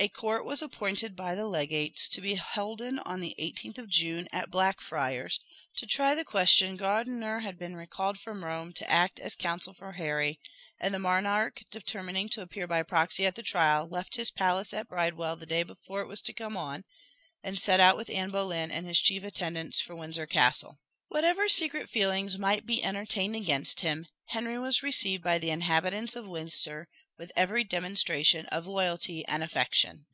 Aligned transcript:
A 0.00 0.08
court 0.08 0.46
was 0.46 0.62
appointed 0.62 1.14
by 1.14 1.34
the 1.34 1.46
legates 1.46 2.08
to 2.08 2.22
be 2.22 2.36
holden 2.36 2.98
on 3.00 3.20
the 3.20 3.34
18th 3.38 3.76
of 3.76 3.90
June, 3.90 4.28
at 4.32 4.48
Blackfriars, 4.50 5.38
to 5.76 5.84
try 5.84 6.14
the 6.14 6.24
question. 6.24 6.78
Gardiner 6.78 7.40
had 7.40 7.58
been 7.58 7.76
recalled 7.76 8.18
from 8.18 8.42
Rome 8.42 8.72
to 8.72 8.90
act 8.90 9.20
as 9.20 9.36
counsel 9.36 9.74
for 9.74 9.92
Henry; 9.92 10.40
and 10.80 10.94
the 10.94 10.98
monarch, 10.98 11.60
determining 11.70 12.30
to 12.30 12.40
appear 12.40 12.66
by 12.66 12.82
proxy 12.82 13.26
at 13.26 13.34
the 13.34 13.42
trial, 13.42 13.86
left 13.90 14.16
his 14.16 14.30
palace 14.30 14.72
at 14.72 14.88
Bridewell 14.88 15.36
the 15.36 15.44
day 15.44 15.62
before 15.64 16.00
it 16.00 16.08
was 16.08 16.22
to 16.22 16.32
come 16.32 16.56
on, 16.56 16.84
and 17.44 17.58
set 17.58 17.78
out 17.78 17.98
with 17.98 18.08
Anne 18.08 18.30
Boleyn 18.30 18.70
and 18.70 18.86
his 18.86 19.02
chief 19.02 19.22
attendants 19.22 19.82
for 19.82 19.94
Windsor 19.94 20.24
Castle. 20.24 20.80
Whatever 21.08 21.46
secret 21.46 21.90
feelings 21.90 22.38
might 22.38 22.64
be 22.64 22.82
entertained 22.82 23.36
against 23.36 23.80
him, 23.82 24.06
Henry 24.28 24.58
was 24.58 24.82
received 24.82 25.22
by 25.22 25.36
the 25.36 25.50
inhabitants 25.50 26.16
of 26.16 26.26
Windsor 26.26 26.88
with 27.18 27.32
every 27.36 27.62
demonstration 27.62 28.46
of 28.46 28.66
loyalty 28.66 29.26
and 29.26 29.42
affection. 29.42 30.06